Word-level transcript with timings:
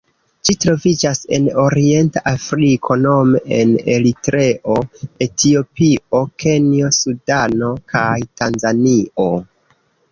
Ĝi 0.47 0.53
troviĝas 0.63 1.19
en 1.37 1.43
Orienta 1.63 2.23
Afriko 2.31 2.97
nome 3.03 3.43
en 3.59 3.75
Eritreo, 3.97 4.79
Etiopio, 5.29 6.25
Kenjo, 6.47 6.91
Sudano 7.03 7.73
kaj 7.97 8.11
Tanzanio. 8.43 9.33